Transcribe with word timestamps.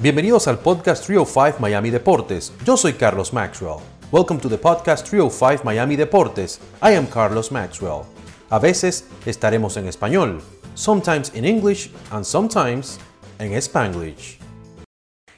Bienvenidos 0.00 0.46
al 0.46 0.60
podcast 0.60 1.04
305 1.04 1.58
Miami 1.58 1.90
Deportes. 1.90 2.52
Yo 2.64 2.76
soy 2.76 2.92
Carlos 2.92 3.32
Maxwell. 3.32 3.78
Welcome 4.12 4.38
to 4.38 4.48
the 4.48 4.56
podcast 4.56 5.04
305 5.08 5.64
Miami 5.64 5.96
Deportes. 5.96 6.60
I 6.80 6.94
am 6.94 7.04
Carlos 7.04 7.50
Maxwell. 7.50 8.02
A 8.48 8.60
veces 8.60 9.08
estaremos 9.26 9.76
en 9.76 9.88
español, 9.88 10.40
sometimes 10.74 11.34
in 11.34 11.44
English 11.44 11.90
and 12.12 12.24
sometimes 12.24 13.00
en 13.40 13.54
Spanglish. 13.54 14.38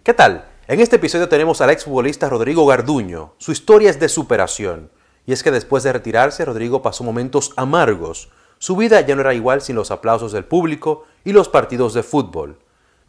¿Qué 0.03 0.13
tal? 0.13 0.45
En 0.69 0.81
este 0.81 0.97
episodio 0.97 1.31
tenemos 1.31 1.63
al 1.63 1.71
exfutbolista 1.71 2.29
Rodrigo 2.29 2.67
Garduño. 2.67 3.33
Su 3.39 3.53
historia 3.53 3.89
es 3.89 3.99
de 3.99 4.11
superación. 4.11 4.91
Y 5.25 5.33
es 5.33 5.43
que 5.43 5.53
después 5.53 5.85
de 5.85 5.95
retirarse, 5.95 6.45
Rodrigo 6.45 6.83
pasó 6.83 7.03
momentos 7.03 7.55
amargos. 7.57 8.29
Su 8.59 8.77
vida 8.77 9.01
ya 9.01 9.15
no 9.15 9.23
era 9.23 9.33
igual 9.33 9.63
sin 9.63 9.77
los 9.77 9.91
aplausos 9.91 10.33
del 10.33 10.45
público 10.45 11.07
y 11.25 11.33
los 11.33 11.49
partidos 11.49 11.95
de 11.95 12.03
fútbol 12.03 12.59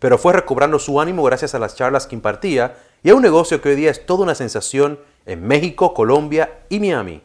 pero 0.02 0.18
fue 0.18 0.34
recobrando 0.34 0.80
su 0.80 1.00
ánimo 1.00 1.22
gracias 1.22 1.54
a 1.54 1.60
las 1.60 1.76
charlas 1.76 2.08
que 2.08 2.16
impartía 2.16 2.76
y 3.04 3.12
a 3.12 3.16
un 3.16 3.22
negocio 3.22 3.62
que 3.62 3.70
hoy 3.70 3.76
día 3.76 3.91
es 3.91 4.04
toda 4.04 4.24
una 4.24 4.34
sensación 4.34 5.00
en 5.27 5.46
México, 5.46 5.94
Colombia 5.94 6.64
y 6.70 6.80
Miami. 6.80 7.22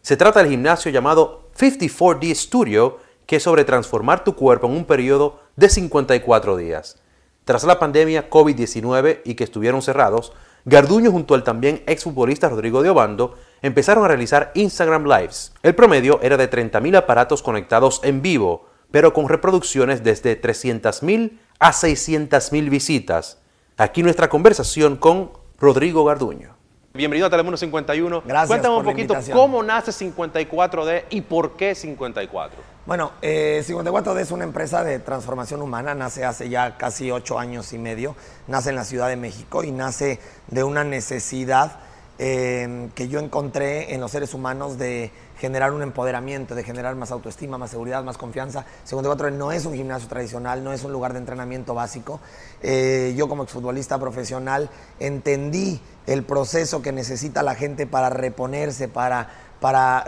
Se 0.00 0.16
trata 0.16 0.38
del 0.38 0.50
gimnasio 0.50 0.92
llamado 0.92 1.50
54D 1.58 2.32
Studio, 2.36 2.98
que 3.26 3.36
es 3.36 3.42
sobre 3.42 3.64
transformar 3.64 4.22
tu 4.22 4.36
cuerpo 4.36 4.68
en 4.68 4.74
un 4.74 4.84
periodo 4.84 5.40
de 5.56 5.68
54 5.68 6.56
días. 6.56 7.00
Tras 7.44 7.64
la 7.64 7.80
pandemia 7.80 8.30
COVID-19 8.30 9.22
y 9.24 9.34
que 9.34 9.42
estuvieron 9.42 9.82
cerrados, 9.82 10.32
Garduño 10.66 11.10
junto 11.10 11.34
al 11.34 11.42
también 11.42 11.82
exfutbolista 11.86 12.48
Rodrigo 12.48 12.84
de 12.84 12.90
Obando 12.90 13.34
empezaron 13.60 14.04
a 14.04 14.08
realizar 14.08 14.52
Instagram 14.54 15.04
Lives. 15.04 15.52
El 15.64 15.74
promedio 15.74 16.20
era 16.22 16.36
de 16.36 16.48
30.000 16.48 16.96
aparatos 16.96 17.42
conectados 17.42 18.00
en 18.04 18.22
vivo, 18.22 18.68
pero 18.92 19.12
con 19.12 19.28
reproducciones 19.28 20.04
desde 20.04 20.40
300.000 20.40 21.40
a 21.58 21.72
600.000 21.72 22.70
visitas. 22.70 23.38
Aquí 23.76 24.02
nuestra 24.02 24.28
conversación 24.28 24.96
con 24.96 25.32
Rodrigo 25.58 26.04
Garduño. 26.04 26.54
Bienvenido 26.92 27.26
a 27.26 27.30
Telemundo 27.30 27.56
51. 27.56 28.22
Gracias. 28.24 28.46
Cuéntame 28.46 28.76
un 28.76 28.84
poquito 28.84 29.16
cómo 29.32 29.62
nace 29.64 29.90
54D 29.90 31.04
y 31.10 31.22
por 31.22 31.56
qué 31.56 31.74
54. 31.74 32.62
Bueno, 32.86 33.12
eh, 33.20 33.64
54D 33.66 34.20
es 34.20 34.30
una 34.30 34.44
empresa 34.44 34.84
de 34.84 35.00
transformación 35.00 35.60
humana, 35.62 35.94
nace 35.94 36.24
hace 36.24 36.48
ya 36.48 36.76
casi 36.76 37.10
ocho 37.10 37.38
años 37.38 37.72
y 37.72 37.78
medio, 37.78 38.14
nace 38.46 38.70
en 38.70 38.76
la 38.76 38.84
Ciudad 38.84 39.08
de 39.08 39.16
México 39.16 39.64
y 39.64 39.72
nace 39.72 40.20
de 40.48 40.62
una 40.62 40.84
necesidad 40.84 41.80
eh, 42.18 42.88
que 42.94 43.08
yo 43.08 43.18
encontré 43.20 43.94
en 43.94 44.00
los 44.00 44.10
seres 44.10 44.34
humanos 44.34 44.78
de 44.78 45.10
generar 45.38 45.72
un 45.72 45.82
empoderamiento, 45.82 46.54
de 46.54 46.62
generar 46.62 46.94
más 46.94 47.10
autoestima, 47.10 47.58
más 47.58 47.70
seguridad, 47.70 48.04
más 48.04 48.16
confianza. 48.16 48.64
54D 48.88 49.32
no 49.32 49.52
es 49.52 49.66
un 49.66 49.74
gimnasio 49.74 50.08
tradicional, 50.08 50.62
no 50.62 50.72
es 50.72 50.84
un 50.84 50.92
lugar 50.92 51.12
de 51.12 51.18
entrenamiento 51.18 51.74
básico. 51.74 52.20
Eh, 52.62 53.14
yo 53.16 53.28
como 53.28 53.42
exfutbolista 53.42 53.98
profesional 53.98 54.70
entendí 55.00 55.80
el 56.06 56.22
proceso 56.22 56.82
que 56.82 56.92
necesita 56.92 57.42
la 57.42 57.54
gente 57.54 57.86
para 57.86 58.10
reponerse, 58.10 58.88
para 58.88 59.28
para, 59.64 60.04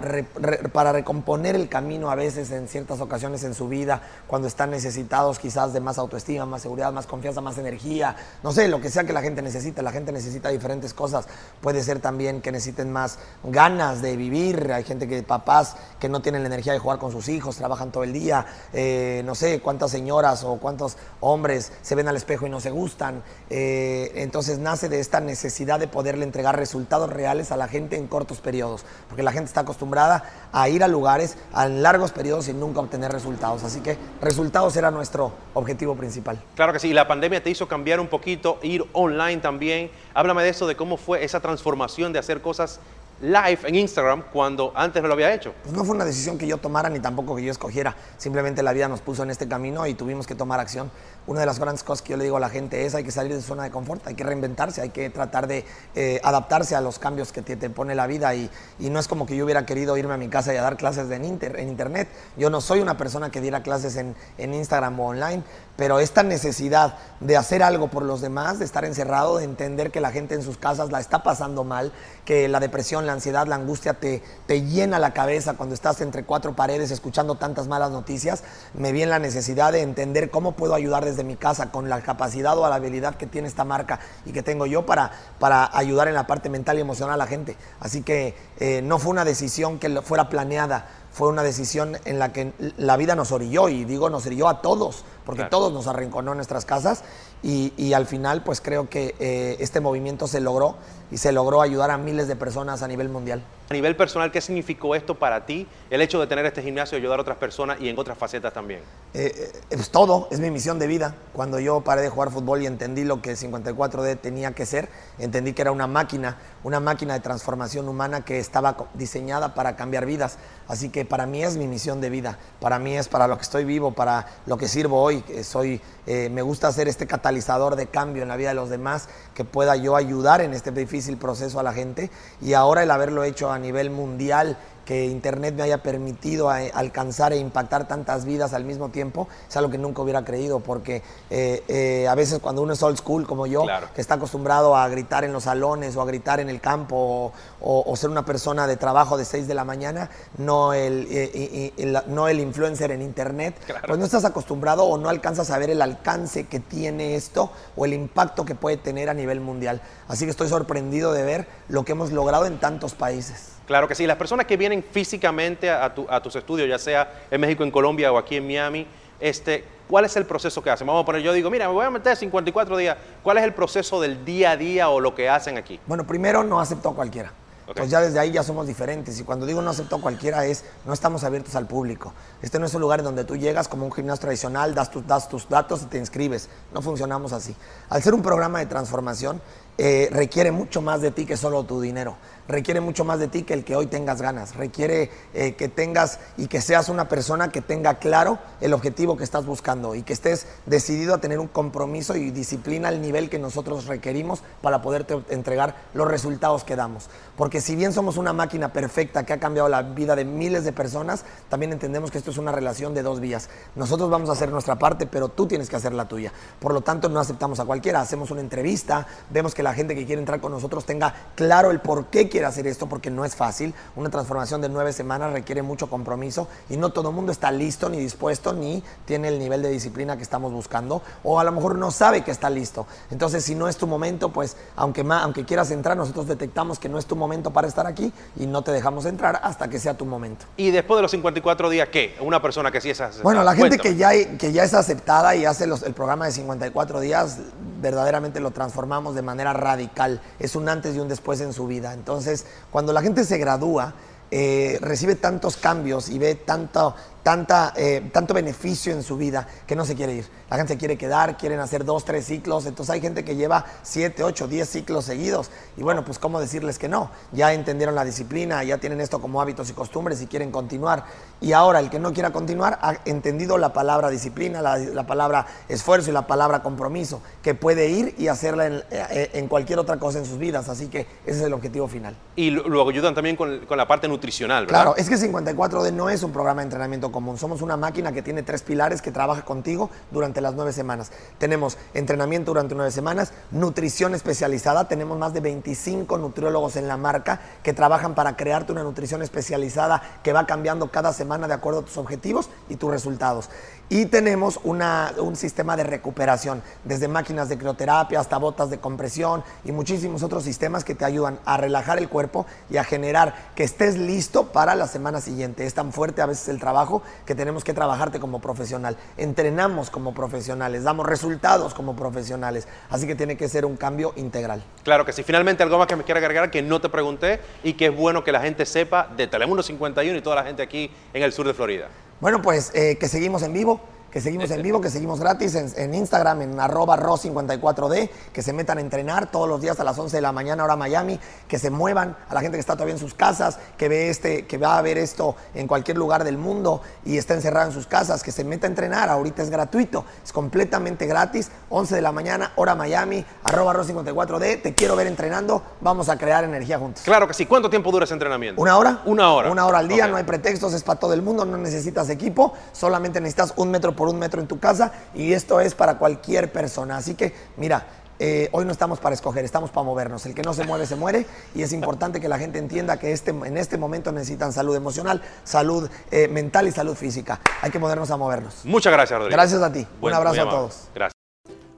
para 0.74 0.92
recomponer 0.92 1.56
el 1.56 1.70
camino 1.70 2.10
a 2.10 2.14
veces 2.14 2.50
en 2.50 2.68
ciertas 2.68 3.00
ocasiones 3.00 3.42
en 3.42 3.54
su 3.54 3.70
vida, 3.70 4.02
cuando 4.26 4.48
están 4.48 4.70
necesitados 4.70 5.38
quizás 5.38 5.72
de 5.72 5.80
más 5.80 5.96
autoestima, 5.96 6.44
más 6.44 6.60
seguridad, 6.60 6.92
más 6.92 7.06
confianza, 7.06 7.40
más 7.40 7.56
energía, 7.56 8.16
no 8.42 8.52
sé, 8.52 8.68
lo 8.68 8.82
que 8.82 8.90
sea 8.90 9.04
que 9.04 9.14
la 9.14 9.22
gente 9.22 9.40
necesita, 9.40 9.80
la 9.80 9.92
gente 9.92 10.12
necesita 10.12 10.50
diferentes 10.50 10.92
cosas, 10.92 11.26
puede 11.62 11.82
ser 11.82 12.00
también 12.00 12.42
que 12.42 12.52
necesiten 12.52 12.92
más 12.92 13.18
ganas 13.44 14.02
de 14.02 14.18
vivir, 14.18 14.70
hay 14.74 14.84
gente 14.84 15.08
que, 15.08 15.22
papás 15.22 15.76
que 15.98 16.10
no 16.10 16.20
tienen 16.20 16.42
la 16.42 16.48
energía 16.48 16.74
de 16.74 16.78
jugar 16.78 16.98
con 16.98 17.10
sus 17.10 17.26
hijos, 17.30 17.56
trabajan 17.56 17.90
todo 17.90 18.04
el 18.04 18.12
día, 18.12 18.44
eh, 18.74 19.22
no 19.24 19.34
sé 19.34 19.60
cuántas 19.60 19.90
señoras 19.90 20.44
o 20.44 20.58
cuántos 20.58 20.98
hombres 21.20 21.72
se 21.80 21.94
ven 21.94 22.08
al 22.08 22.16
espejo 22.16 22.46
y 22.46 22.50
no 22.50 22.60
se 22.60 22.72
gustan, 22.72 23.22
eh, 23.48 24.12
entonces 24.16 24.58
nace 24.58 24.90
de 24.90 25.00
esta 25.00 25.20
necesidad 25.20 25.80
de 25.80 25.88
poderle 25.88 26.24
entregar 26.24 26.58
resultados 26.58 27.08
reales 27.08 27.52
a 27.52 27.56
la 27.56 27.68
gente 27.68 27.96
en 27.96 28.06
cortos 28.06 28.42
periodos, 28.42 28.84
porque 29.08 29.22
la 29.22 29.32
gente 29.32 29.45
está 29.46 29.60
acostumbrada 29.60 30.24
a 30.52 30.68
ir 30.68 30.84
a 30.84 30.88
lugares 30.88 31.38
a 31.52 31.66
largos 31.68 32.12
periodos 32.12 32.48
y 32.48 32.52
nunca 32.52 32.80
obtener 32.80 33.12
resultados. 33.12 33.64
Así 33.64 33.80
que 33.80 33.96
resultados 34.20 34.76
era 34.76 34.90
nuestro 34.90 35.32
objetivo 35.54 35.94
principal. 35.96 36.40
Claro 36.54 36.72
que 36.72 36.78
sí, 36.78 36.92
la 36.92 37.08
pandemia 37.08 37.42
te 37.42 37.50
hizo 37.50 37.66
cambiar 37.68 38.00
un 38.00 38.08
poquito, 38.08 38.58
ir 38.62 38.84
online 38.92 39.38
también. 39.38 39.90
Háblame 40.14 40.42
de 40.42 40.50
eso, 40.50 40.66
de 40.66 40.76
cómo 40.76 40.96
fue 40.96 41.24
esa 41.24 41.40
transformación 41.40 42.12
de 42.12 42.18
hacer 42.18 42.40
cosas 42.40 42.80
live 43.20 43.58
en 43.64 43.74
Instagram 43.76 44.24
cuando 44.32 44.72
antes 44.74 45.00
no 45.00 45.08
lo 45.08 45.14
había 45.14 45.32
hecho. 45.32 45.54
Pues 45.62 45.74
no 45.74 45.84
fue 45.84 45.94
una 45.94 46.04
decisión 46.04 46.36
que 46.36 46.46
yo 46.46 46.58
tomara 46.58 46.88
ni 46.90 47.00
tampoco 47.00 47.34
que 47.36 47.42
yo 47.42 47.50
escogiera. 47.50 47.96
Simplemente 48.18 48.62
la 48.62 48.72
vida 48.72 48.88
nos 48.88 49.00
puso 49.00 49.22
en 49.22 49.30
este 49.30 49.48
camino 49.48 49.86
y 49.86 49.94
tuvimos 49.94 50.26
que 50.26 50.34
tomar 50.34 50.60
acción. 50.60 50.90
Una 51.26 51.40
de 51.40 51.46
las 51.46 51.58
grandes 51.58 51.82
cosas 51.82 52.02
que 52.02 52.10
yo 52.10 52.16
le 52.18 52.24
digo 52.24 52.36
a 52.36 52.40
la 52.40 52.50
gente 52.50 52.84
es 52.84 52.94
hay 52.94 53.02
que 53.04 53.10
salir 53.10 53.34
de 53.34 53.40
su 53.40 53.48
zona 53.48 53.64
de 53.64 53.70
confort, 53.70 54.06
hay 54.06 54.14
que 54.14 54.22
reinventarse, 54.22 54.80
hay 54.80 54.90
que 54.90 55.10
tratar 55.10 55.46
de 55.46 55.64
eh, 55.94 56.20
adaptarse 56.22 56.76
a 56.76 56.80
los 56.80 56.98
cambios 56.98 57.32
que 57.32 57.42
te, 57.42 57.56
te 57.56 57.70
pone 57.70 57.94
la 57.94 58.06
vida 58.06 58.34
y, 58.34 58.50
y 58.78 58.90
no 58.90 59.00
es 59.00 59.08
como 59.08 59.26
que 59.26 59.34
yo 59.34 59.44
hubiera 59.44 59.66
querido 59.66 59.96
irme 59.96 60.14
a 60.14 60.18
mi 60.18 60.28
casa 60.28 60.52
y 60.54 60.56
a 60.58 60.62
dar 60.62 60.76
clases 60.76 61.10
en, 61.10 61.24
inter- 61.24 61.58
en 61.58 61.68
internet. 61.68 62.08
Yo 62.36 62.50
no 62.50 62.60
soy 62.60 62.80
una 62.80 62.96
persona 62.96 63.30
que 63.30 63.40
diera 63.40 63.62
clases 63.62 63.96
en, 63.96 64.14
en 64.38 64.54
Instagram 64.54 65.00
o 65.00 65.08
online, 65.08 65.42
pero 65.76 65.98
esta 66.00 66.22
necesidad 66.22 66.98
de 67.20 67.36
hacer 67.36 67.62
algo 67.62 67.88
por 67.88 68.02
los 68.02 68.20
demás, 68.20 68.58
de 68.58 68.64
estar 68.64 68.84
encerrado, 68.84 69.38
de 69.38 69.44
entender 69.44 69.90
que 69.90 70.00
la 70.00 70.12
gente 70.12 70.34
en 70.34 70.42
sus 70.42 70.58
casas 70.58 70.92
la 70.92 71.00
está 71.00 71.22
pasando 71.22 71.64
mal, 71.64 71.92
que 72.24 72.48
la 72.48 72.60
depresión, 72.60 73.05
la 73.06 73.12
ansiedad, 73.14 73.46
la 73.46 73.56
angustia 73.56 73.94
te, 73.94 74.22
te 74.46 74.62
llena 74.62 74.98
la 74.98 75.12
cabeza 75.12 75.54
cuando 75.54 75.74
estás 75.74 76.00
entre 76.00 76.24
cuatro 76.24 76.54
paredes 76.54 76.90
escuchando 76.90 77.36
tantas 77.36 77.68
malas 77.68 77.90
noticias, 77.90 78.42
me 78.74 78.92
vi 78.92 79.02
en 79.02 79.10
la 79.10 79.18
necesidad 79.18 79.72
de 79.72 79.82
entender 79.82 80.30
cómo 80.30 80.52
puedo 80.52 80.74
ayudar 80.74 81.04
desde 81.04 81.24
mi 81.24 81.36
casa 81.36 81.70
con 81.70 81.88
la 81.88 82.00
capacidad 82.02 82.56
o 82.58 82.68
la 82.68 82.74
habilidad 82.76 83.14
que 83.16 83.26
tiene 83.26 83.48
esta 83.48 83.64
marca 83.64 84.00
y 84.24 84.32
que 84.32 84.42
tengo 84.42 84.66
yo 84.66 84.86
para, 84.86 85.10
para 85.38 85.70
ayudar 85.76 86.08
en 86.08 86.14
la 86.14 86.26
parte 86.26 86.48
mental 86.48 86.78
y 86.78 86.80
emocional 86.80 87.14
a 87.14 87.18
la 87.18 87.26
gente. 87.26 87.56
Así 87.80 88.02
que 88.02 88.34
eh, 88.58 88.82
no 88.82 88.98
fue 88.98 89.10
una 89.12 89.24
decisión 89.24 89.78
que 89.78 90.02
fuera 90.02 90.28
planeada, 90.28 90.88
fue 91.12 91.28
una 91.28 91.42
decisión 91.42 91.96
en 92.04 92.18
la 92.18 92.32
que 92.32 92.52
la 92.76 92.96
vida 92.98 93.14
nos 93.14 93.32
orilló 93.32 93.70
y 93.70 93.84
digo 93.84 94.10
nos 94.10 94.26
orilló 94.26 94.48
a 94.48 94.60
todos, 94.60 95.04
porque 95.24 95.38
Claro. 95.40 95.50
todos 95.50 95.72
nos 95.72 95.86
arrinconó 95.86 96.32
en 96.32 96.38
nuestras 96.38 96.64
casas 96.66 97.02
y, 97.42 97.72
y 97.76 97.92
al 97.92 98.06
final 98.06 98.42
pues 98.42 98.60
creo 98.60 98.88
que 98.88 99.14
eh, 99.18 99.56
este 99.60 99.80
movimiento 99.80 100.26
se 100.26 100.40
logró 100.40 100.76
y 101.10 101.18
se 101.18 101.32
logró 101.32 101.62
ayudar 101.62 101.90
a 101.90 101.98
miles 101.98 102.26
de 102.28 102.36
personas 102.36 102.82
a 102.82 102.88
nivel 102.88 103.08
mundial. 103.08 103.42
A 103.68 103.74
nivel 103.74 103.96
personal, 103.96 104.30
¿qué 104.30 104.40
significó 104.40 104.94
esto 104.94 105.16
para 105.16 105.44
ti? 105.44 105.66
El 105.90 106.00
hecho 106.00 106.20
de 106.20 106.28
tener 106.28 106.46
este 106.46 106.62
gimnasio 106.62 106.96
y 106.96 107.00
ayudar 107.00 107.18
a 107.18 107.22
otras 107.22 107.36
personas 107.36 107.78
y 107.80 107.88
en 107.88 107.98
otras 107.98 108.16
facetas 108.16 108.52
también. 108.52 108.80
Eh, 109.12 109.32
eh, 109.36 109.60
es 109.70 109.90
todo, 109.90 110.28
es 110.30 110.38
mi 110.38 110.50
misión 110.52 110.78
de 110.78 110.86
vida. 110.86 111.16
Cuando 111.32 111.58
yo 111.58 111.80
paré 111.80 112.02
de 112.02 112.08
jugar 112.08 112.30
fútbol 112.30 112.62
y 112.62 112.66
entendí 112.66 113.04
lo 113.04 113.22
que 113.22 113.32
54D 113.32 114.20
tenía 114.20 114.52
que 114.52 114.66
ser, 114.66 114.88
entendí 115.18 115.52
que 115.52 115.62
era 115.62 115.72
una 115.72 115.88
máquina, 115.88 116.38
una 116.62 116.78
máquina 116.78 117.14
de 117.14 117.20
transformación 117.20 117.88
humana 117.88 118.24
que 118.24 118.38
estaba 118.38 118.76
diseñada 118.94 119.54
para 119.54 119.74
cambiar 119.74 120.06
vidas. 120.06 120.38
Así 120.68 120.88
que 120.88 121.04
para 121.04 121.26
mí 121.26 121.42
es 121.42 121.56
mi 121.56 121.66
misión 121.66 122.00
de 122.00 122.10
vida, 122.10 122.38
para 122.60 122.78
mí 122.78 122.96
es 122.96 123.08
para 123.08 123.26
lo 123.26 123.36
que 123.36 123.42
estoy 123.42 123.64
vivo, 123.64 123.92
para 123.92 124.26
lo 124.46 124.56
que 124.56 124.68
sirvo 124.68 125.00
hoy. 125.02 125.24
Soy, 125.42 125.80
eh, 126.06 126.28
me 126.30 126.42
gusta 126.42 126.70
ser 126.70 126.86
este 126.86 127.06
catalizador 127.06 127.35
de 127.76 127.86
cambio 127.86 128.22
en 128.22 128.28
la 128.28 128.36
vida 128.36 128.50
de 128.50 128.54
los 128.54 128.70
demás, 128.70 129.08
que 129.34 129.44
pueda 129.44 129.76
yo 129.76 129.96
ayudar 129.96 130.40
en 130.40 130.52
este 130.54 130.70
difícil 130.70 131.16
proceso 131.16 131.60
a 131.60 131.62
la 131.62 131.72
gente. 131.72 132.10
Y 132.40 132.54
ahora 132.54 132.82
el 132.82 132.90
haberlo 132.90 133.24
hecho 133.24 133.50
a 133.50 133.58
nivel 133.58 133.90
mundial 133.90 134.56
que 134.86 135.04
Internet 135.06 135.54
me 135.56 135.64
haya 135.64 135.82
permitido 135.82 136.48
a- 136.48 136.58
alcanzar 136.72 137.32
e 137.32 137.36
impactar 137.36 137.86
tantas 137.88 138.24
vidas 138.24 138.54
al 138.54 138.64
mismo 138.64 138.88
tiempo, 138.88 139.28
es 139.48 139.56
algo 139.56 139.70
que 139.70 139.78
nunca 139.78 140.00
hubiera 140.00 140.24
creído, 140.24 140.60
porque 140.60 141.02
eh, 141.28 141.62
eh, 141.68 142.06
a 142.08 142.14
veces 142.14 142.38
cuando 142.38 142.62
uno 142.62 142.72
es 142.72 142.82
old 142.82 142.96
school 142.96 143.26
como 143.26 143.46
yo, 143.46 143.64
Claro. 143.64 143.88
que 143.94 144.00
está 144.00 144.14
acostumbrado 144.14 144.76
a 144.76 144.88
gritar 144.88 145.24
en 145.24 145.32
los 145.32 145.42
salones 145.44 145.96
o 145.96 146.00
a 146.02 146.06
gritar 146.06 146.38
en 146.40 146.48
el 146.48 146.60
campo 146.60 146.96
o, 146.96 147.32
o- 147.60 147.84
o 147.84 147.96
ser 147.96 148.10
una 148.10 148.24
persona 148.24 148.66
de 148.68 148.76
trabajo 148.76 149.16
de 149.18 149.24
6 149.24 149.48
de 149.48 149.54
la 149.54 149.64
mañana, 149.64 150.08
no 150.38 150.72
el, 150.72 151.08
eh, 151.10 151.72
no 152.06 152.28
el 152.28 152.38
influencer 152.38 152.92
en 152.92 153.02
Internet, 153.02 153.56
Claro. 153.66 153.88
pues 153.88 153.98
no 153.98 154.04
estás 154.04 154.24
acostumbrado 154.24 154.84
o 154.84 154.96
no 154.98 155.08
alcanzas 155.08 155.50
a 155.50 155.58
ver 155.58 155.70
el 155.70 155.82
alcance 155.82 156.46
que 156.46 156.60
tiene 156.60 157.16
esto 157.16 157.50
o 157.76 157.84
el 157.86 157.92
impacto 157.92 158.44
que 158.44 158.54
puede 158.54 158.76
tener 158.76 159.10
a 159.10 159.14
nivel 159.14 159.40
mundial. 159.40 159.80
Así 160.06 160.26
que 160.26 160.30
estoy 160.30 160.48
sorprendido 160.48 161.12
de 161.12 161.24
ver 161.24 161.48
lo 161.68 161.84
que 161.84 161.90
hemos 161.92 162.12
logrado 162.12 162.46
en 162.46 162.58
tantos 162.60 162.94
países. 162.94 163.48
Claro 163.66 163.88
que 163.88 163.96
sí. 163.96 164.06
Las 164.06 164.16
personas 164.16 164.46
que 164.46 164.56
vienen 164.56 164.75
físicamente 164.82 165.70
a, 165.70 165.94
tu- 165.94 166.06
a 166.08 166.20
tus 166.22 166.36
estudios, 166.36 166.68
ya 166.68 166.78
sea 166.78 167.22
en 167.30 167.40
México, 167.40 167.62
en 167.62 167.70
Colombia 167.70 168.12
o 168.12 168.18
aquí 168.18 168.36
en 168.36 168.46
Miami, 168.46 168.86
este, 169.20 169.64
¿cuál 169.88 170.04
es 170.04 170.16
el 170.16 170.26
proceso 170.26 170.62
que 170.62 170.70
hacen? 170.70 170.86
Vamos 170.86 171.02
a 171.02 171.06
poner, 171.06 171.22
yo 171.22 171.32
digo, 171.32 171.50
mira, 171.50 171.66
me 171.68 171.74
voy 171.74 171.86
a 171.86 171.90
meter 171.90 172.16
54 172.16 172.76
días. 172.76 172.96
¿Cuál 173.22 173.38
es 173.38 173.44
el 173.44 173.54
proceso 173.54 174.00
del 174.00 174.24
día 174.24 174.50
a 174.52 174.56
día 174.56 174.88
o 174.88 175.00
lo 175.00 175.14
que 175.14 175.28
hacen 175.28 175.56
aquí? 175.56 175.80
Bueno, 175.86 176.06
primero 176.06 176.44
no 176.44 176.60
aceptó 176.60 176.90
a 176.90 176.94
cualquiera. 176.94 177.32
Ok. 177.68 177.78
Pues 177.78 177.90
ya 177.90 178.00
desde 178.00 178.20
ahí 178.20 178.30
ya 178.30 178.44
somos 178.44 178.66
diferentes. 178.68 179.18
Y 179.18 179.24
cuando 179.24 179.44
digo 179.44 179.60
no 179.60 179.70
aceptó 179.70 179.96
a 179.96 180.00
cualquiera 180.00 180.44
es 180.46 180.64
no 180.84 180.92
estamos 180.92 181.24
abiertos 181.24 181.56
al 181.56 181.66
público. 181.66 182.12
Este 182.40 182.60
no 182.60 182.66
es 182.66 182.74
un 182.74 182.80
lugar 182.80 183.00
en 183.00 183.06
donde 183.06 183.24
tú 183.24 183.34
llegas 183.36 183.66
como 183.66 183.84
un 183.86 183.92
gimnasio 183.92 184.20
tradicional, 184.20 184.72
das, 184.72 184.88
tus 184.90 185.04
das 185.04 185.28
tus 185.28 185.48
datos 185.48 185.82
y 185.82 185.86
te 185.86 185.98
inscribes. 185.98 186.48
No 186.72 186.80
funcionamos 186.80 187.32
así. 187.32 187.56
Al 187.88 188.00
ser 188.04 188.14
un 188.14 188.22
programa 188.22 188.60
de 188.60 188.66
transformación, 188.66 189.40
eh, 189.78 190.08
requiere 190.10 190.50
mucho 190.52 190.80
más 190.80 191.00
de 191.00 191.10
ti 191.10 191.26
que 191.26 191.36
solo 191.36 191.64
tu 191.64 191.80
dinero 191.80 192.16
requiere 192.48 192.80
mucho 192.80 193.04
más 193.04 193.18
de 193.18 193.28
ti 193.28 193.42
que 193.42 193.54
el 193.54 193.64
que 193.64 193.76
hoy 193.76 193.86
tengas 193.86 194.22
ganas. 194.22 194.56
Requiere 194.56 195.10
eh, 195.34 195.54
que 195.54 195.68
tengas 195.68 196.18
y 196.36 196.46
que 196.46 196.60
seas 196.60 196.88
una 196.88 197.08
persona 197.08 197.50
que 197.50 197.60
tenga 197.60 197.94
claro 197.94 198.38
el 198.60 198.72
objetivo 198.72 199.16
que 199.16 199.24
estás 199.24 199.46
buscando 199.46 199.94
y 199.94 200.02
que 200.02 200.12
estés 200.12 200.46
decidido 200.66 201.14
a 201.14 201.18
tener 201.18 201.38
un 201.38 201.48
compromiso 201.48 202.16
y 202.16 202.30
disciplina 202.30 202.88
al 202.88 203.00
nivel 203.00 203.28
que 203.28 203.38
nosotros 203.38 203.86
requerimos 203.86 204.42
para 204.62 204.82
poderte 204.82 205.20
entregar 205.30 205.76
los 205.94 206.08
resultados 206.08 206.64
que 206.64 206.76
damos. 206.76 207.08
Porque 207.36 207.60
si 207.60 207.76
bien 207.76 207.92
somos 207.92 208.16
una 208.16 208.32
máquina 208.32 208.72
perfecta 208.72 209.24
que 209.24 209.32
ha 209.32 209.40
cambiado 209.40 209.68
la 209.68 209.82
vida 209.82 210.16
de 210.16 210.24
miles 210.24 210.64
de 210.64 210.72
personas, 210.72 211.24
también 211.48 211.72
entendemos 211.72 212.10
que 212.10 212.18
esto 212.18 212.30
es 212.30 212.38
una 212.38 212.52
relación 212.52 212.94
de 212.94 213.02
dos 213.02 213.20
vías. 213.20 213.48
Nosotros 213.74 214.10
vamos 214.10 214.28
a 214.30 214.32
hacer 214.32 214.50
nuestra 214.50 214.76
parte, 214.76 215.06
pero 215.06 215.28
tú 215.28 215.46
tienes 215.46 215.68
que 215.68 215.76
hacer 215.76 215.92
la 215.92 216.08
tuya. 216.08 216.32
Por 216.60 216.72
lo 216.72 216.80
tanto, 216.80 217.08
no 217.08 217.20
aceptamos 217.20 217.60
a 217.60 217.64
cualquiera. 217.64 218.00
Hacemos 218.00 218.30
una 218.30 218.40
entrevista, 218.40 219.06
vemos 219.30 219.54
que 219.54 219.62
la 219.66 219.74
gente 219.74 219.96
que 219.96 220.06
quiere 220.06 220.20
entrar 220.20 220.40
con 220.40 220.52
nosotros 220.52 220.84
tenga 220.84 221.12
claro 221.34 221.72
el 221.72 221.80
por 221.80 222.06
qué 222.06 222.28
quiere 222.28 222.46
hacer 222.46 222.66
esto 222.68 222.88
porque 222.88 223.10
no 223.10 223.24
es 223.24 223.34
fácil. 223.34 223.74
Una 223.96 224.10
transformación 224.10 224.60
de 224.60 224.68
nueve 224.68 224.92
semanas 224.92 225.32
requiere 225.32 225.62
mucho 225.62 225.90
compromiso 225.90 226.46
y 226.70 226.76
no 226.76 226.90
todo 226.90 227.10
el 227.10 227.14
mundo 227.16 227.32
está 227.32 227.50
listo 227.50 227.88
ni 227.88 227.98
dispuesto 227.98 228.52
ni 228.52 228.82
tiene 229.04 229.28
el 229.28 229.38
nivel 229.40 229.62
de 229.62 229.70
disciplina 229.70 230.16
que 230.16 230.22
estamos 230.22 230.52
buscando 230.52 231.02
o 231.24 231.40
a 231.40 231.44
lo 231.44 231.50
mejor 231.50 231.76
no 231.76 231.90
sabe 231.90 232.22
que 232.22 232.30
está 232.30 232.48
listo. 232.48 232.86
Entonces, 233.10 233.44
si 233.44 233.56
no 233.56 233.68
es 233.68 233.76
tu 233.76 233.88
momento, 233.88 234.32
pues 234.32 234.56
aunque, 234.76 235.04
aunque 235.08 235.44
quieras 235.44 235.70
entrar, 235.72 235.96
nosotros 235.96 236.28
detectamos 236.28 236.78
que 236.78 236.88
no 236.88 236.98
es 236.98 237.06
tu 237.06 237.16
momento 237.16 237.52
para 237.52 237.66
estar 237.66 237.86
aquí 237.86 238.12
y 238.36 238.46
no 238.46 238.62
te 238.62 238.70
dejamos 238.70 239.04
entrar 239.06 239.40
hasta 239.42 239.68
que 239.68 239.80
sea 239.80 239.94
tu 239.94 240.04
momento. 240.04 240.46
¿Y 240.56 240.70
después 240.70 240.98
de 240.98 241.02
los 241.02 241.10
54 241.10 241.70
días 241.70 241.88
qué? 241.88 242.14
Una 242.20 242.40
persona 242.40 242.70
que 242.70 242.80
sí 242.80 242.90
es 242.90 243.00
aceptada. 243.00 243.24
Bueno, 243.24 243.42
la 243.42 243.54
gente 243.56 243.78
que 243.78 243.96
ya, 243.96 244.10
que 244.38 244.52
ya 244.52 244.62
es 244.62 244.74
aceptada 244.74 245.34
y 245.34 245.44
hace 245.44 245.64
el 245.64 245.94
programa 245.94 246.26
de 246.26 246.32
54 246.32 247.00
días, 247.00 247.38
verdaderamente 247.80 248.40
lo 248.40 248.50
transformamos 248.50 249.14
de 249.14 249.22
manera 249.22 249.52
radical. 249.52 250.20
Es 250.38 250.56
un 250.56 250.68
antes 250.68 250.96
y 250.96 251.00
un 251.00 251.08
después 251.08 251.40
en 251.40 251.52
su 251.52 251.66
vida. 251.66 251.92
Entonces, 251.94 252.46
cuando 252.70 252.92
la 252.92 253.02
gente 253.02 253.24
se 253.24 253.38
gradúa, 253.38 253.94
eh, 254.30 254.78
recibe 254.80 255.14
tantos 255.14 255.56
cambios 255.56 256.08
y 256.08 256.18
ve 256.18 256.34
tanto, 256.34 256.96
tanta, 257.26 257.72
eh, 257.74 258.08
tanto 258.12 258.34
beneficio 258.34 258.92
en 258.92 259.02
su 259.02 259.16
vida 259.16 259.48
que 259.66 259.74
no 259.74 259.84
se 259.84 259.96
quiere 259.96 260.14
ir. 260.14 260.28
La 260.48 260.58
gente 260.58 260.74
se 260.74 260.78
quiere 260.78 260.96
quedar, 260.96 261.36
quieren 261.36 261.58
hacer 261.58 261.84
dos, 261.84 262.04
tres 262.04 262.24
ciclos. 262.24 262.66
Entonces 262.66 262.94
hay 262.94 263.00
gente 263.00 263.24
que 263.24 263.34
lleva 263.34 263.66
siete, 263.82 264.22
ocho, 264.22 264.46
diez 264.46 264.68
ciclos 264.68 265.06
seguidos. 265.06 265.50
Y 265.76 265.82
bueno, 265.82 266.04
pues 266.04 266.20
cómo 266.20 266.38
decirles 266.38 266.78
que 266.78 266.88
no. 266.88 267.10
Ya 267.32 267.52
entendieron 267.52 267.96
la 267.96 268.04
disciplina, 268.04 268.62
ya 268.62 268.78
tienen 268.78 269.00
esto 269.00 269.20
como 269.20 269.42
hábitos 269.42 269.68
y 269.70 269.72
costumbres 269.72 270.22
y 270.22 270.28
quieren 270.28 270.52
continuar. 270.52 271.02
Y 271.40 271.50
ahora 271.50 271.80
el 271.80 271.90
que 271.90 271.98
no 271.98 272.12
quiera 272.12 272.30
continuar 272.30 272.78
ha 272.80 272.94
entendido 273.06 273.58
la 273.58 273.72
palabra 273.72 274.08
disciplina, 274.08 274.62
la, 274.62 275.06
palabra 275.08 275.46
esfuerzo 275.68 276.10
y 276.10 276.12
la 276.12 276.28
palabra 276.28 276.62
compromiso, 276.62 277.22
que 277.42 277.56
puede 277.56 277.88
ir 277.88 278.14
y 278.18 278.28
hacerla 278.28 278.66
en, 278.66 278.84
eh, 278.92 279.30
en, 279.34 279.48
cualquier 279.48 279.80
otra 279.80 279.96
cosa 279.96 280.20
en 280.20 280.26
sus 280.26 280.38
vidas. 280.38 280.68
Así 280.68 280.86
que 280.86 281.00
ese 281.26 281.40
es 281.40 281.42
el 281.42 281.54
objetivo 281.54 281.88
final. 281.88 282.16
Y 282.36 282.50
luego 282.50 282.90
ayudan 282.90 283.16
también 283.16 283.34
con, 283.34 283.66
con 283.66 283.76
la 283.76 283.88
parte 283.88 284.06
nutricional, 284.06 284.66
¿verdad? 284.66 284.82
Claro, 284.82 284.96
es 284.96 285.08
que 285.08 285.16
54D 285.16 285.92
no 285.92 286.08
es 286.08 286.22
un 286.22 286.30
programa 286.30 286.60
de 286.60 286.66
entrenamiento 286.66 287.10
somos 287.36 287.62
una 287.62 287.76
máquina 287.76 288.12
que 288.12 288.22
tiene 288.22 288.42
tres 288.42 288.62
pilares 288.62 289.02
que 289.02 289.10
trabaja 289.10 289.44
contigo 289.44 289.90
durante 290.10 290.40
las 290.40 290.54
nueve 290.54 290.72
semanas. 290.72 291.12
Tenemos 291.38 291.78
entrenamiento 291.94 292.52
durante 292.52 292.74
nueve 292.74 292.90
semanas, 292.90 293.32
nutrición 293.50 294.14
especializada. 294.14 294.88
Tenemos 294.88 295.18
más 295.18 295.32
de 295.32 295.40
25 295.40 296.18
nutriólogos 296.18 296.76
en 296.76 296.88
la 296.88 296.96
marca 296.96 297.40
que 297.62 297.72
trabajan 297.72 298.14
para 298.14 298.36
crearte 298.36 298.72
una 298.72 298.82
nutrición 298.82 299.22
especializada 299.22 300.02
que 300.22 300.32
va 300.32 300.46
cambiando 300.46 300.90
cada 300.90 301.12
semana 301.12 301.48
de 301.48 301.54
acuerdo 301.54 301.80
a 301.80 301.84
tus 301.84 301.96
objetivos 301.96 302.48
y 302.68 302.76
tus 302.76 302.90
resultados. 302.90 303.50
Y 303.88 304.06
tenemos 304.06 304.58
un 304.64 305.36
sistema 305.36 305.76
de 305.76 305.84
recuperación, 305.84 306.60
desde 306.82 307.06
máquinas 307.06 307.48
de 307.48 307.56
crioterapia 307.56 308.18
hasta 308.18 308.36
botas 308.36 308.68
de 308.68 308.78
compresión 308.78 309.44
y 309.64 309.70
muchísimos 309.70 310.24
otros 310.24 310.42
sistemas 310.42 310.82
que 310.82 310.96
te 310.96 311.04
ayudan 311.04 311.38
a 311.44 311.56
relajar 311.56 311.98
el 311.98 312.08
cuerpo 312.08 312.46
y 312.68 312.78
a 312.78 312.84
generar 312.84 313.52
que 313.54 313.62
estés 313.62 313.96
listo 313.96 314.48
para 314.48 314.74
la 314.74 314.88
semana 314.88 315.20
siguiente. 315.20 315.66
Es 315.66 315.74
tan 315.74 315.92
fuerte 315.92 316.20
a 316.20 316.26
veces 316.26 316.48
el 316.48 316.58
trabajo 316.58 317.02
que 317.24 317.34
tenemos 317.34 317.64
que 317.64 317.74
trabajarte 317.74 318.20
como 318.20 318.40
profesional. 318.40 318.96
Entrenamos 319.16 319.90
como 319.90 320.14
profesionales, 320.14 320.84
damos 320.84 321.06
resultados 321.06 321.74
como 321.74 321.96
profesionales. 321.96 322.68
Así 322.90 323.06
que 323.06 323.14
tiene 323.14 323.36
que 323.36 323.48
ser 323.48 323.64
un 323.64 323.76
cambio 323.76 324.12
integral. 324.16 324.62
Claro 324.82 325.04
que 325.04 325.12
sí. 325.12 325.22
Finalmente, 325.22 325.62
algo 325.62 325.78
más 325.78 325.86
que 325.86 325.96
me 325.96 326.04
quiera 326.04 326.18
agregar 326.18 326.50
que 326.50 326.62
no 326.62 326.80
te 326.80 326.88
pregunté 326.88 327.40
y 327.62 327.74
que 327.74 327.86
es 327.86 327.96
bueno 327.96 328.24
que 328.24 328.32
la 328.32 328.40
gente 328.40 328.66
sepa 328.66 329.08
de 329.16 329.26
Telemundo 329.26 329.62
51 329.62 330.18
y 330.18 330.22
toda 330.22 330.36
la 330.36 330.44
gente 330.44 330.62
aquí 330.62 330.90
en 331.12 331.22
el 331.22 331.32
sur 331.32 331.46
de 331.46 331.54
Florida. 331.54 331.88
Bueno, 332.20 332.40
pues 332.40 332.72
eh, 332.74 332.96
que 332.98 333.08
seguimos 333.08 333.42
en 333.42 333.52
vivo 333.52 333.80
que 334.16 334.22
seguimos 334.22 334.50
en 334.50 334.62
vivo, 334.62 334.80
que 334.80 334.88
seguimos 334.96 335.20
gratis 335.20 335.54
en, 335.56 335.92
Instagram, 335.92 336.40
en 336.40 336.58
arroba 336.58 336.96
ro54d, 336.96 338.08
que 338.32 338.40
se 338.40 338.54
metan 338.54 338.78
a 338.78 338.80
entrenar 338.80 339.30
todos 339.30 339.46
los 339.46 339.60
días 339.60 339.78
a 339.78 339.84
las 339.84 339.98
11 339.98 340.16
de 340.16 340.20
la 340.22 340.32
mañana, 340.32 340.64
hora 340.64 340.74
Miami, 340.74 341.20
que 341.46 341.58
se 341.58 341.68
muevan 341.68 342.16
a 342.26 342.32
la 342.32 342.40
gente 342.40 342.56
que 342.56 342.60
está 342.60 342.76
todavía 342.76 342.94
en 342.94 342.98
sus 342.98 343.12
casas, 343.12 343.58
que 343.76 343.90
ve 343.90 344.08
este, 344.08 344.46
que 344.46 344.56
va 344.56 344.78
a 344.78 344.80
ver 344.80 344.96
esto 344.96 345.36
en 345.52 345.66
cualquier 345.66 345.98
lugar 345.98 346.24
del 346.24 346.38
mundo 346.38 346.80
y 347.04 347.18
está 347.18 347.34
encerrado 347.34 347.66
en 347.66 347.74
sus 347.74 347.86
casas, 347.86 348.22
que 348.22 348.32
se 348.32 348.42
meta 348.42 348.66
a 348.66 348.70
entrenar, 348.70 349.10
ahorita 349.10 349.42
es 349.42 349.50
gratuito, 349.50 350.06
es 350.24 350.32
completamente 350.32 351.04
gratis, 351.04 351.50
11 351.68 351.96
de 351.96 352.00
la 352.00 352.10
mañana, 352.10 352.52
hora 352.56 352.74
Miami, 352.74 353.22
arroba 353.44 353.74
ro54d, 353.74 354.62
te 354.62 354.74
quiero 354.74 354.96
ver 354.96 355.08
entrenando, 355.08 355.62
vamos 355.82 356.08
a 356.08 356.16
crear 356.16 356.42
energía 356.42 356.78
juntos. 356.78 357.02
Claro 357.04 357.28
que 357.28 357.34
sí, 357.34 357.44
¿cuánto 357.44 357.68
tiempo 357.68 357.92
dura 357.92 358.06
ese 358.06 358.14
entrenamiento? 358.14 358.62
¿Una 358.62 358.78
hora? 358.78 359.02
Una 359.04 359.30
hora. 359.34 359.50
Una 359.50 359.66
hora 359.66 359.80
al 359.80 359.88
día, 359.88 360.08
no 360.08 360.16
hay 360.16 360.24
pretextos, 360.24 360.72
es 360.72 360.82
para 360.84 360.98
todo 360.98 361.12
el 361.12 361.20
mundo, 361.20 361.44
no 361.44 361.58
necesitas 361.58 362.08
equipo, 362.08 362.54
solamente 362.72 363.20
necesitas 363.20 363.52
un 363.56 363.70
metro 363.70 363.94
por 363.94 364.05
un 364.08 364.18
metro 364.18 364.40
en 364.40 364.46
tu 364.46 364.58
casa 364.58 364.92
y 365.14 365.32
esto 365.32 365.60
es 365.60 365.74
para 365.74 365.98
cualquier 365.98 366.52
persona. 366.52 366.96
Así 366.96 367.14
que, 367.14 367.32
mira, 367.56 367.86
eh, 368.18 368.48
hoy 368.52 368.64
no 368.64 368.72
estamos 368.72 368.98
para 368.98 369.14
escoger, 369.14 369.44
estamos 369.44 369.70
para 369.70 369.84
movernos. 369.84 370.24
El 370.26 370.34
que 370.34 370.42
no 370.42 370.54
se 370.54 370.64
mueve, 370.64 370.86
se 370.86 370.96
muere. 370.96 371.26
Y 371.54 371.62
es 371.62 371.72
importante 371.72 372.20
que 372.20 372.28
la 372.28 372.38
gente 372.38 372.58
entienda 372.58 372.98
que 372.98 373.12
este, 373.12 373.30
en 373.30 373.56
este 373.56 373.76
momento 373.76 374.12
necesitan 374.12 374.52
salud 374.52 374.74
emocional, 374.74 375.22
salud 375.44 375.88
eh, 376.10 376.28
mental 376.28 376.66
y 376.68 376.72
salud 376.72 376.94
física. 376.94 377.40
Hay 377.62 377.70
que 377.70 377.78
movernos 377.78 378.10
a 378.10 378.16
movernos. 378.16 378.64
Muchas 378.64 378.92
gracias, 378.92 379.18
Rodrigo. 379.18 379.36
Gracias 379.36 379.62
a 379.62 379.72
ti. 379.72 379.86
Un 380.00 380.14
abrazo 380.14 380.42
a 380.42 380.50
todos. 380.50 380.88
Gracias. 380.94 381.12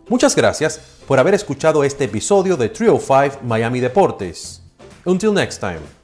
Muchas 0.08 0.34
gracias 0.34 0.80
por 1.06 1.18
haber 1.18 1.34
escuchado 1.34 1.84
este 1.84 2.04
episodio 2.04 2.56
de 2.56 2.70
Trio 2.70 2.98
5 2.98 3.40
Miami 3.42 3.80
Deportes. 3.80 4.62
Until 5.04 5.34
next 5.34 5.60
time. 5.60 5.97